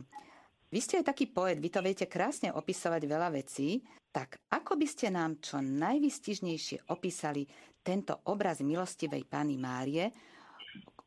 [0.71, 3.83] vy ste aj taký poet, vy to viete krásne opisovať veľa vecí,
[4.15, 7.43] tak ako by ste nám čo najvystižnejšie opísali
[7.87, 10.11] tento obraz milostivej Pany Márie,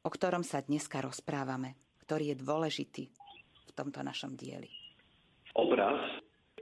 [0.01, 1.77] o ktorom sa dneska rozprávame,
[2.09, 3.05] ktorý je dôležitý
[3.69, 4.73] v tomto našom dieli?
[5.53, 6.01] Obraz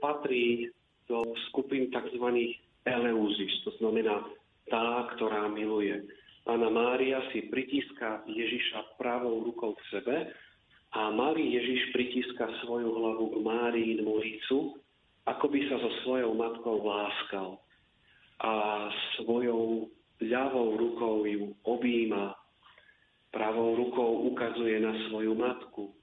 [0.03, 0.67] patrí
[1.07, 2.51] do skupín tzv.
[2.83, 4.19] eleuzis, to znamená
[4.67, 6.03] tá, ktorá miluje.
[6.43, 10.35] Pána Mária si pritíska Ježiša pravou rukou k sebe
[10.99, 14.83] a malý Ježiš pritíska svoju hlavu k Máriinmu lícu,
[15.23, 17.55] ako by sa so svojou matkou láskal.
[18.43, 18.51] A
[19.15, 19.87] svojou
[20.19, 22.35] ľavou rukou ju objíma,
[23.31, 25.95] pravou rukou ukazuje na svoju matku.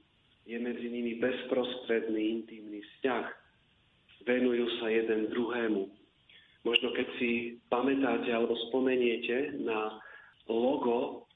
[0.46, 3.26] Je medzi nimi bezprostredný intimný vzťah.
[4.26, 5.82] Venujú sa jeden druhému.
[6.66, 10.02] Možno keď si pamätáte alebo spomeniete na
[10.50, 11.26] logo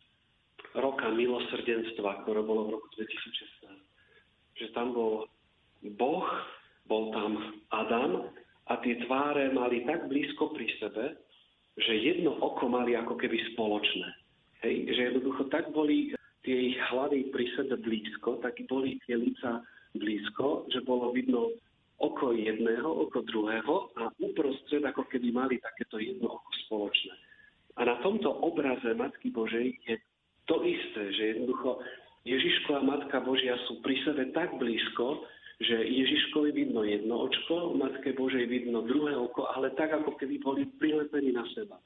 [0.74, 4.58] roka milosrdenstva, ktoré bolo v roku 2016.
[4.58, 5.30] Že tam bol
[5.96, 6.28] Boh,
[6.84, 8.28] bol tam Adam
[8.68, 11.16] a tie tváre mali tak blízko pri sebe,
[11.80, 14.08] že jedno oko mali ako keby spoločné.
[14.60, 16.12] Hej, že jednoducho tak boli
[16.44, 19.64] tie ich hlavy pri sebe blízko, tak boli tie lica
[19.96, 21.52] blízko, že bolo vidno
[22.00, 27.12] oko jedného, oko druhého a uprostred ako keby mali takéto jedno oko spoločné.
[27.76, 29.96] A na tomto obraze Matky Božej je
[30.48, 31.80] to isté, že jednoducho
[32.24, 35.24] Ježiško a Matka Božia sú pri sebe tak blízko,
[35.60, 40.64] že Ježiškovi vidno jedno očko, Matke Božej vidno druhé oko, ale tak, ako keby boli
[40.80, 41.76] prilepení na seba.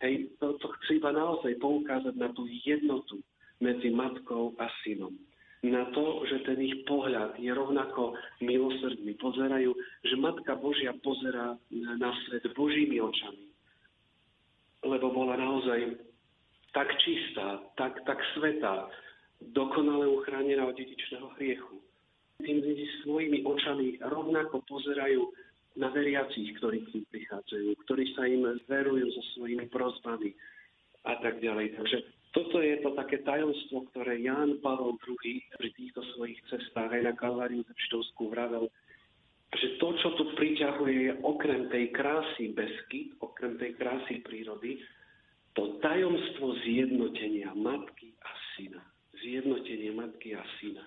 [0.00, 3.20] Hej, to, to chce iba naozaj poukázať na tú jednotu
[3.60, 5.12] medzi matkou a synom.
[5.64, 9.16] Na to, že ten ich pohľad je rovnako milosrdný.
[9.18, 9.72] Pozerajú,
[10.04, 13.56] že Matka Božia pozera na svet Božími očami
[14.86, 15.98] lebo bola naozaj
[16.70, 18.86] tak čistá, tak, tak svetá,
[19.40, 21.82] dokonale uchránená od dedičného hriechu.
[22.42, 22.58] Tým
[23.02, 25.24] svojimi očami rovnako pozerajú
[25.76, 30.32] na veriacich, ktorí k ním prichádzajú, ktorí sa im verujú so svojimi prozbami
[31.04, 31.76] a tak ďalej.
[31.76, 31.98] Takže
[32.32, 37.14] toto je to také tajomstvo, ktoré Ján Pavel II pri týchto svojich cestách aj na
[37.16, 38.68] Kalváriu Zepštovskú vravel,
[39.56, 44.80] že to, čo tu priťahuje, je okrem tej krásy besky, okrem tej krásy prírody,
[45.56, 48.84] to tajomstvo zjednotenia matky a syna.
[49.16, 50.84] Zjednotenie matky a syna.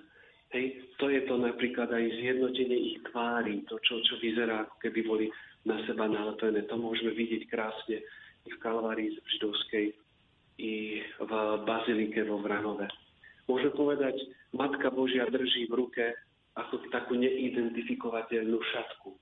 [0.50, 5.00] Hej, to je to napríklad aj zjednotenie ich tvári, to, čo, čo vyzerá, ako keby
[5.06, 5.26] boli
[5.70, 6.66] na seba nalepené.
[6.66, 8.02] To môžeme vidieť krásne
[8.46, 9.94] i v Kalvárii židovskej,
[10.58, 10.74] i
[11.06, 11.32] v
[11.70, 12.90] Bazilike vo Vranove.
[13.46, 14.18] Môžeme povedať,
[14.50, 16.06] Matka Božia drží v ruke
[16.58, 19.14] ako takú neidentifikovateľnú šatku.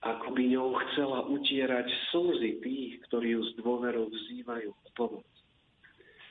[0.00, 5.28] Ako by ňou chcela utierať slzy tých, ktorí ju s dôverou vzývajú o pomoc.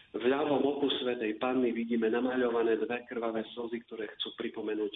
[0.09, 4.93] V ľavom oku Svetej Panny vidíme namaľované dve krvavé slzy, ktoré chcú pripomenúť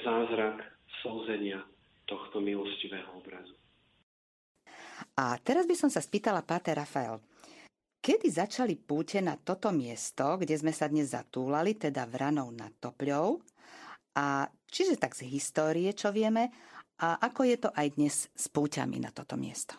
[0.00, 0.64] zázrak
[1.04, 1.60] slzenia
[2.08, 3.52] tohto milostivého obrazu.
[5.20, 7.20] A teraz by som sa spýtala Páter Rafael.
[8.00, 13.42] Kedy začali púte na toto miesto, kde sme sa dnes zatúlali, teda Vranou nad Topľou?
[14.16, 16.48] A čiže tak z histórie, čo vieme,
[16.98, 19.76] a ako je to aj dnes s púťami na toto miesto?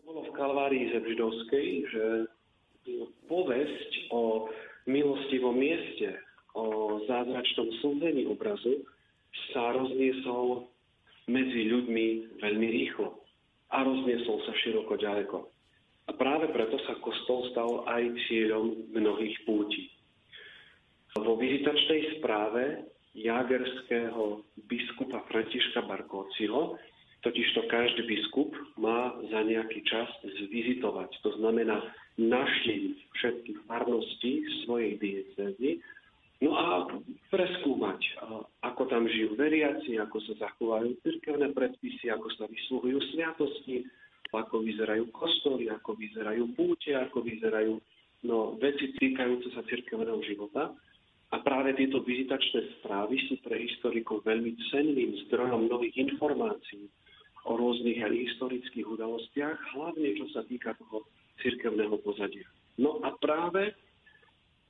[0.00, 2.04] To bolo v Kalvárii Zebždovskej, že
[3.28, 4.48] povesť o
[4.86, 6.20] milostivom mieste,
[6.54, 8.86] o zázračnom slzení obrazu
[9.50, 10.70] sa rozniesol
[11.26, 13.18] medzi ľuďmi veľmi rýchlo
[13.74, 15.38] a rozniesol sa široko ďaleko.
[16.04, 19.88] A práve preto sa kostol stal aj cieľom mnohých púti.
[21.16, 26.76] Vo vizitačnej správe jagerského biskupa Františka Barkóciho,
[27.24, 31.08] totižto každý biskup má za nejaký čas zvizitovať.
[31.24, 31.80] To znamená
[32.20, 35.80] naštíviť všetky farnosti svojej diecézy,
[36.44, 36.84] no a
[37.32, 38.00] preskúmať,
[38.60, 43.88] ako tam žijú veriaci, ako sa zachovajú cirkevné predpisy, ako sa vysluhujú sviatosti,
[44.30, 47.80] ako vyzerajú kostoly, ako vyzerajú púte, ako vyzerajú
[48.28, 50.76] no, veci týkajúce sa cirkevného života.
[51.34, 56.86] A práve tieto vizitačné správy sú pre historikov veľmi cenným zdrojom nových informácií
[57.44, 61.04] o rôznych aj historických udalostiach, hlavne čo sa týka toho
[61.44, 62.48] cirkevného pozadia.
[62.80, 63.76] No a práve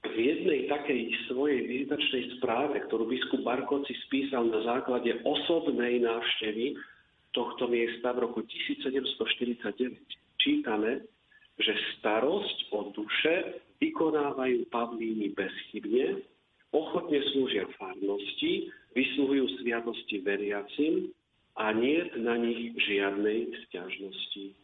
[0.04, 1.00] v jednej takej
[1.32, 6.76] svojej vizitačnej správe, ktorú biskup Barkoci spísal na základe osobnej návštevy
[7.32, 9.96] tohto miesta v roku 1749,
[10.38, 11.08] čítame,
[11.56, 16.20] že starosť o duše vykonávajú Pavlíny bezchybne,
[16.75, 21.10] ochotne slúžia farnosti, vysluhujú sviatosti veriacim
[21.55, 24.59] a nie na nich žiadnej stiažnosti.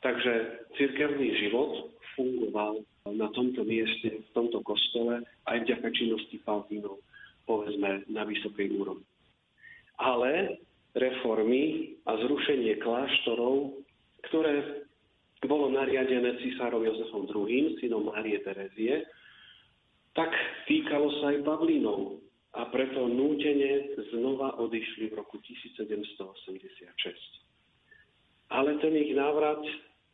[0.00, 0.32] Takže
[0.80, 2.80] cirkevný život fungoval
[3.12, 7.04] na tomto mieste, v tomto kostole aj vďaka činnosti Faltínov,
[7.44, 9.04] povedzme, na vysokej úrovni.
[10.00, 10.56] Ale
[10.96, 13.76] reformy a zrušenie kláštorov,
[14.28, 14.84] ktoré
[15.44, 19.04] bolo nariadené cisárom Jozefom II, synom Márie Terezie,
[20.16, 20.32] tak
[20.64, 26.90] týkalo sa aj Pavlínov a preto nútene znova odišli v roku 1786.
[28.50, 29.62] ale ten ich návrat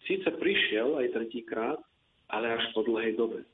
[0.04, 1.80] síce prišiel aj tretíkrát,
[2.28, 3.48] ale až po dlhej dobe.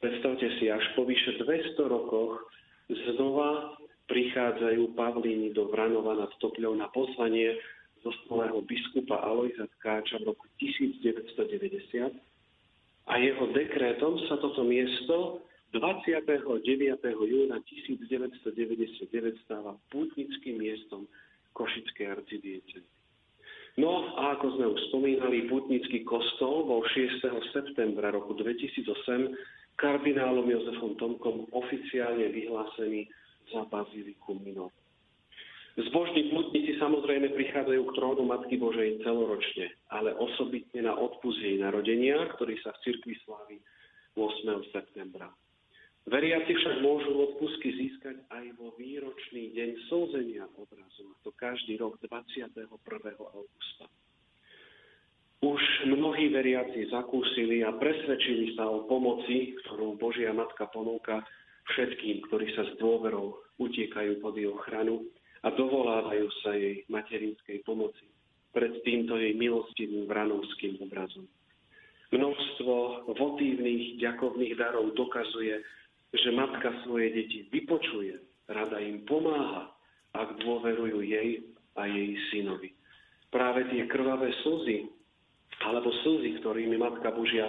[0.00, 2.40] Predstavte si, až po vyše 200 rokoch
[2.88, 3.76] znova
[4.08, 7.60] prichádzajú Pavlíni do Vranova nad Topľou na pozvanie
[8.00, 12.14] zosnulého biskupa Alojza Tkáča v roku 1990
[13.08, 15.44] a jeho dekrétom sa toto miesto
[15.76, 16.64] 29.
[17.28, 21.04] júna 1999 stáva pútnickým miestom
[21.52, 22.88] Košickej arcidiecezy.
[23.76, 27.20] No a ako sme už spomínali, putnický kostol bol 6.
[27.54, 28.88] septembra roku 2008
[29.78, 33.06] kardinálom Jozefom Tomkom oficiálne vyhlásený
[33.54, 34.74] za baziliku Minor.
[35.78, 42.18] Zbožní putníci samozrejme prichádzajú k trónu Matky Božej celoročne, ale osobitne na odpust jej narodenia,
[42.34, 43.62] ktorý sa v cirkvi slávi
[44.18, 44.74] 8.
[44.74, 45.30] septembra.
[46.08, 52.00] Veriaci však môžu odpusky získať aj vo výročný deň slzenia obrazu, a to každý rok
[52.00, 52.64] 21.
[53.20, 53.84] augusta.
[55.44, 61.22] Už mnohí veriaci zakúsili a presvedčili sa o pomoci, ktorú Božia Matka ponúka
[61.76, 65.04] všetkým, ktorí sa s dôverou utiekajú pod jej ochranu
[65.44, 68.08] a dovolávajú sa jej materinskej pomoci
[68.56, 71.28] pred týmto jej milostivým vranovským obrazom.
[72.08, 75.60] Množstvo votívnych ďakovných darov dokazuje,
[76.12, 78.16] že matka svoje deti vypočuje,
[78.48, 79.68] rada im pomáha,
[80.16, 81.44] ak dôverujú jej
[81.76, 82.72] a jej synovi.
[83.28, 84.88] Práve tie krvavé slzy,
[85.62, 87.44] alebo slzy, ktorými Matka Božia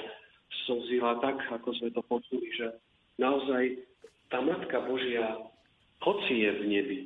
[0.66, 2.76] slzila tak, ako sme to počuli, že
[3.16, 3.80] naozaj
[4.28, 5.39] tá Matka Božia,
[6.03, 6.99] hoci je v nebi,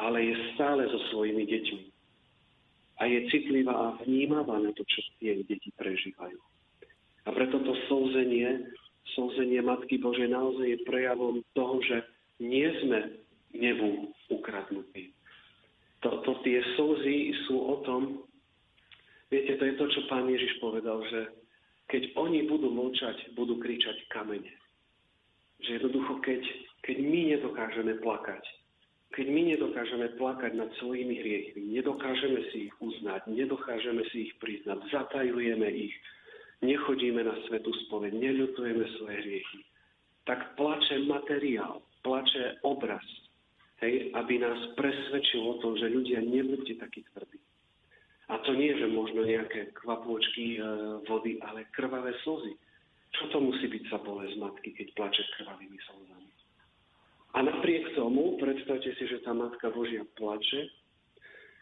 [0.00, 1.84] ale je stále so svojimi deťmi.
[3.02, 6.38] A je citlivá a vnímavá na to, čo tie deti prežívajú.
[7.24, 8.70] A preto to slzenie
[9.12, 12.00] slzenie Matky Bože naozaj je prejavom toho, že
[12.40, 13.20] nie sme
[13.52, 15.12] nebu ukradnutí.
[16.04, 18.28] To tie slzy sú o tom,
[19.32, 21.32] viete, to je to, čo pán Ježiš povedal, že
[21.88, 24.52] keď oni budú mlčať, budú kričať kamene.
[25.64, 26.42] Že jednoducho, keď,
[26.84, 28.44] keď my nedokážeme plakať,
[29.14, 34.82] keď my nedokážeme plakať nad svojimi hriechmi, nedokážeme si ich uznať, nedokážeme si ich priznať,
[34.90, 35.94] zatajujeme ich,
[36.64, 39.60] nechodíme na svetú spoveď, neľutujeme svoje hriechy,
[40.24, 43.04] tak plače materiál, plače obraz,
[43.84, 47.40] hej, aby nás presvedčil o tom, že ľudia nebuďte takí tvrdí.
[48.32, 50.58] A to nie, že možno nejaké kvapôčky e,
[51.04, 52.56] vody, ale krvavé slzy.
[53.12, 56.32] Čo to musí byť za bolesť matky, keď plače krvavými slzami?
[57.34, 60.70] A napriek tomu, predstavte si, že tá Matka Božia plače,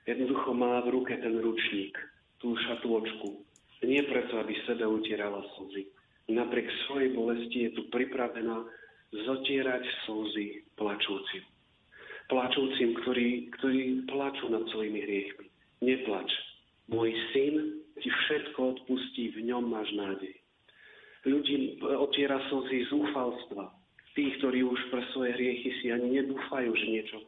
[0.05, 1.97] jednoducho má v ruke ten ručník,
[2.39, 3.41] tú šatôčku,
[3.83, 5.91] nie preto, aby sebe utierala slzy.
[6.31, 8.63] Napriek svojej bolesti je tu pripravená
[9.13, 11.45] zotierať slzy plačúcim.
[12.31, 15.47] Plačúcim, ktorí, ktorí plačú nad svojimi hriechmi.
[15.83, 16.31] Neplač.
[16.89, 20.35] Môj syn ti všetko odpustí, v ňom máš nádej.
[21.27, 23.71] Ľudí otiera slzy zúfalstva.
[24.13, 27.19] Tých, ktorí už pre svoje hriechy si ani nedúfajú, že niečo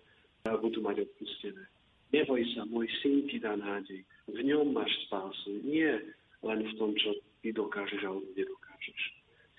[0.45, 1.65] budú mať odpustené.
[2.13, 4.05] Neboj sa, môj syn ti dá nádej.
[4.29, 5.65] V ňom máš spásu.
[5.65, 5.99] Nie
[6.45, 9.01] len v tom, čo ty dokážeš alebo nedokážeš.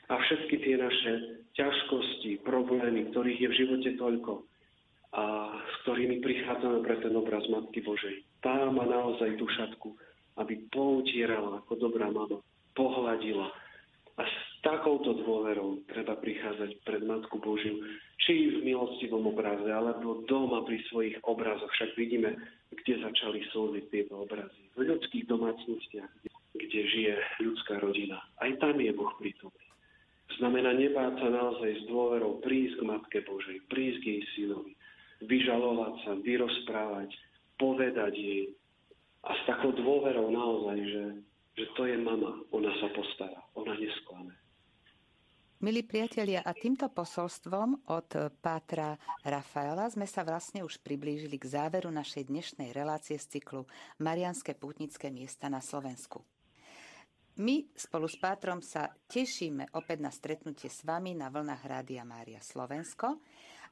[0.06, 1.14] A všetky tie naše
[1.58, 4.46] ťažkosti, problémy, ktorých je v živote toľko
[5.18, 5.24] a
[5.58, 9.98] s ktorými prichádzame pre ten obraz Matky Božej, tá má naozaj tú šatku,
[10.38, 12.38] aby poutierala ako dobrá mama,
[12.76, 13.50] pohľadila.
[14.20, 17.80] A s takouto dôverou treba prichádzať pred Matku Božiu,
[18.28, 21.72] či v milostivom obraze, alebo doma pri svojich obrazoch.
[21.80, 22.36] Však vidíme,
[22.76, 24.68] kde začali slziť tieto obrazy.
[24.76, 26.30] V ľudských domácnostiach, kde
[26.64, 28.22] žije ľudská rodina.
[28.40, 29.66] Aj tam je Boh prítomný.
[30.42, 34.74] Znamená nebáť sa naozaj s dôverou prísť k Matke Božej, prísť k jej synovi,
[35.22, 37.10] vyžalovať sa, vyrozprávať,
[37.62, 38.52] povedať jej
[39.26, 41.06] a s takou dôverou naozaj, že,
[41.58, 44.34] že to je mama, ona sa postará, ona nesklame.
[45.66, 48.10] Milí priatelia, a týmto posolstvom od
[48.44, 48.94] Pátra
[49.26, 53.66] Rafaela sme sa vlastne už priblížili k záveru našej dnešnej relácie z cyklu
[53.98, 56.22] Marianské pútnické miesta na Slovensku.
[57.36, 62.40] My spolu s Pátrom sa tešíme opäť na stretnutie s vami na vlnách Rádia Mária
[62.40, 63.20] Slovensko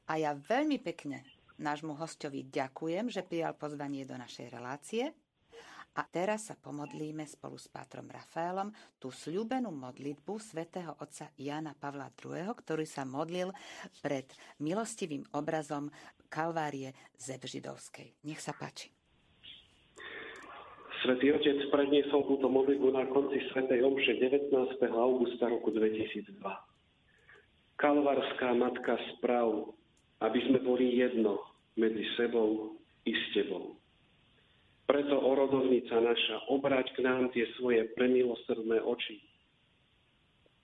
[0.04, 1.24] a ja veľmi pekne
[1.56, 5.16] nášmu hostovi ďakujem, že prijal pozvanie do našej relácie.
[5.96, 8.68] A teraz sa pomodlíme spolu s Pátrom Rafaelom
[9.00, 13.48] tú sľúbenú modlitbu svätého otca Jana Pavla II., ktorý sa modlil
[14.04, 14.28] pred
[14.60, 15.88] milostivým obrazom
[16.28, 18.28] Kalvárie Zebžidovskej.
[18.28, 18.93] Nech sa páči.
[21.04, 24.48] Svetý Otec predniesol túto modlitbu na konci Svetej Omše 19.
[24.88, 26.40] augusta roku 2002.
[27.76, 29.76] Kalvarská matka správ,
[30.24, 31.44] aby sme boli jedno
[31.76, 33.76] medzi sebou i s Tebou.
[34.88, 39.20] Preto, orodovnica naša, obrať k nám tie svoje premilosrdné oči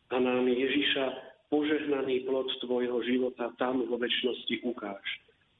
[0.09, 1.05] a nám Ježiša
[1.53, 5.05] požehnaný plod tvojho života tam vo väčšnosti ukáž.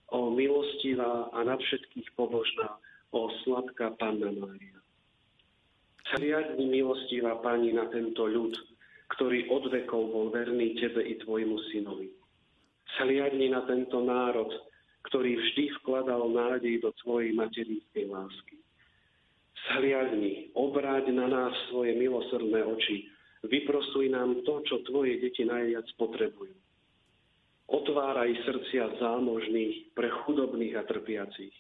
[0.09, 4.79] O milostivá a nad všetkých pobožná, o sladká Panna Mária.
[6.11, 8.55] Hliadni milostivá Pani na tento ľud,
[9.15, 12.11] ktorý od vekov bol verný Tebe i Tvojmu synovi.
[12.99, 14.51] Hliadni na tento národ,
[15.07, 18.59] ktorý vždy vkladal nádej do Tvojej materinskej lásky.
[19.71, 23.07] Zhliadni, obráť na nás svoje milosrdné oči,
[23.47, 26.55] vyprosuj nám to, čo Tvoje deti najviac potrebujú.
[27.71, 31.55] Otváraj srdcia zámožných pre chudobných a trpiacich.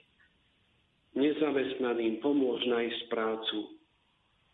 [1.18, 3.80] Nezamestnaným pomôž nájsť prácu,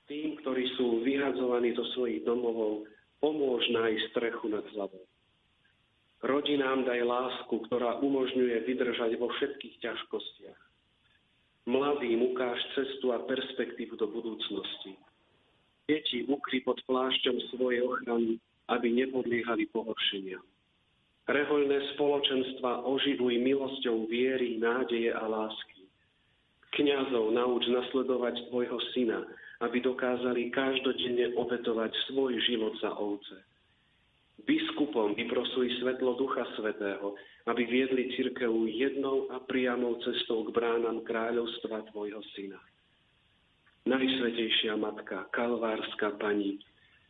[0.07, 2.87] tým, ktorí sú vyhadzovaní do svojich domovov,
[3.21, 5.05] pomôž nájsť strechu nad hlavou.
[6.25, 10.61] Rodinám daj lásku, ktorá umožňuje vydržať vo všetkých ťažkostiach.
[11.67, 14.97] Mladým ukáž cestu a perspektívu do budúcnosti.
[15.87, 18.39] Deti ukry pod plášťom svojej ochrany,
[18.71, 20.39] aby nepodliehali pohoršenia.
[21.27, 25.86] Rehoľné spoločenstva oživuj milosťou viery, nádeje a lásky.
[26.77, 29.25] Kňazov nauč nasledovať tvojho syna,
[29.65, 33.41] aby dokázali každodenne obetovať svoj život za ovce.
[34.45, 37.17] Biskupom vyprosuj svetlo Ducha Svetého,
[37.49, 42.61] aby viedli církev jednou a priamou cestou k bránam kráľovstva Tvojho Syna.
[43.89, 46.61] Najsvetejšia Matka, Kalvárska Pani,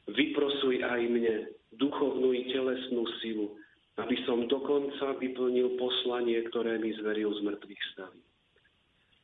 [0.06, 3.58] vyprosuj aj mne duchovnú i telesnú silu,
[3.98, 8.25] aby som dokonca vyplnil poslanie, ktoré mi zveril z mŕtvych staví.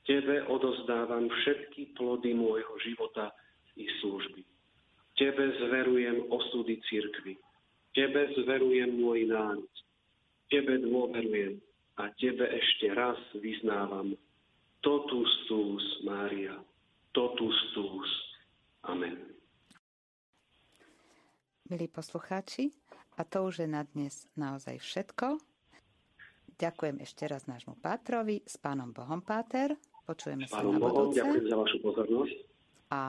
[0.03, 3.31] Tebe odozdávam všetky plody môjho života
[3.79, 4.43] i služby.
[5.15, 7.39] Tebe zverujem osudy církvy.
[7.95, 9.73] Tebe zverujem môj národ.
[10.51, 11.63] Tebe dôverujem
[12.01, 14.17] a Tebe ešte raz vyznávam.
[14.83, 16.59] Totus tus, Mária.
[17.15, 18.11] Totus tus.
[18.91, 19.15] Amen.
[21.71, 22.75] Milí poslucháči,
[23.15, 25.39] a to už je na dnes naozaj všetko.
[26.59, 29.79] Ďakujem ešte raz nášmu Pátrovi, s pánom Bohom Páter.
[30.03, 31.23] Počujeme sa na Bohom, budúce.
[31.23, 32.37] Ďakujem za vašu pozornosť.
[32.91, 33.01] A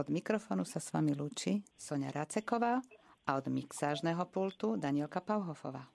[0.00, 2.82] od mikrofónu sa s vami lúči Sonia Raceková
[3.22, 5.86] a od mixážneho pultu Danielka Pauhofová.